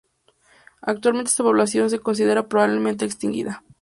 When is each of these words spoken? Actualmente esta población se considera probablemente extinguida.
Actualmente 0.81 1.29
esta 1.29 1.43
población 1.43 1.91
se 1.91 1.99
considera 1.99 2.47
probablemente 2.49 3.05
extinguida. 3.05 3.61